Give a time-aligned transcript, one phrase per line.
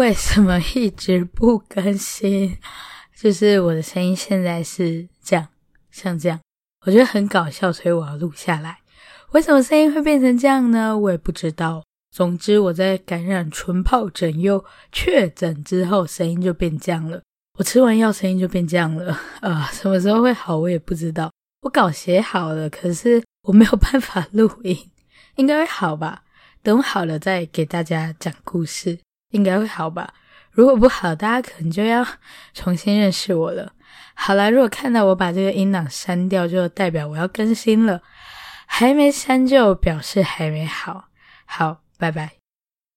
[0.00, 2.56] 为什么一直不更新？
[3.14, 5.46] 就是我的声音现在是这样，
[5.90, 6.40] 像这样，
[6.86, 8.78] 我觉得很搞笑，所以我要录下来。
[9.32, 10.96] 为什么声音会变成这样呢？
[10.96, 11.84] 我也不知道。
[12.16, 17.20] 总之，我在感染纯疱疹又确诊之后，声音就变这样了。
[17.58, 19.20] 我吃完药，声音就变这样了。
[19.42, 21.30] 呃， 什么时候会好，我也不知道。
[21.60, 24.74] 我稿写好了，可是我没有办法录音，
[25.34, 26.22] 应该会好吧？
[26.62, 28.98] 等好了再给大家讲故事，
[29.30, 30.12] 应该会好吧？
[30.52, 32.06] 如果不好，大家可能就要
[32.52, 33.72] 重新认识我了。
[34.14, 38.02] 好啦，如果看到我把这个音档删掉，就代表我要更新了。
[38.66, 41.08] 还没删就表示还没好。
[41.44, 42.39] 好，拜拜。